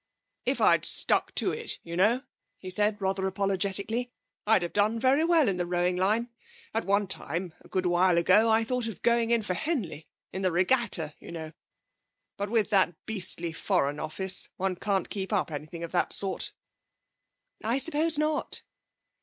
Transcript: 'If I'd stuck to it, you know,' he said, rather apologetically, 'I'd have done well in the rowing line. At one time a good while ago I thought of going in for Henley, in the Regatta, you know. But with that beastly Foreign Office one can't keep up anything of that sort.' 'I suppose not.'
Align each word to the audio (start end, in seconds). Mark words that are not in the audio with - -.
'If 0.47 0.59
I'd 0.59 0.83
stuck 0.83 1.35
to 1.35 1.51
it, 1.51 1.77
you 1.83 1.95
know,' 1.95 2.23
he 2.57 2.71
said, 2.71 2.99
rather 2.99 3.27
apologetically, 3.27 4.11
'I'd 4.47 4.63
have 4.63 4.73
done 4.73 4.99
well 4.99 5.47
in 5.47 5.57
the 5.57 5.67
rowing 5.67 5.95
line. 5.95 6.29
At 6.73 6.85
one 6.85 7.05
time 7.05 7.53
a 7.59 7.67
good 7.67 7.85
while 7.85 8.17
ago 8.17 8.49
I 8.49 8.63
thought 8.63 8.87
of 8.87 9.03
going 9.03 9.29
in 9.29 9.43
for 9.43 9.53
Henley, 9.53 10.07
in 10.33 10.41
the 10.41 10.51
Regatta, 10.51 11.13
you 11.19 11.31
know. 11.31 11.51
But 12.35 12.49
with 12.49 12.71
that 12.71 12.95
beastly 13.05 13.53
Foreign 13.53 13.99
Office 13.99 14.49
one 14.57 14.75
can't 14.75 15.07
keep 15.07 15.31
up 15.31 15.51
anything 15.51 15.83
of 15.83 15.91
that 15.91 16.13
sort.' 16.13 16.51
'I 17.63 17.77
suppose 17.77 18.17
not.' 18.17 18.63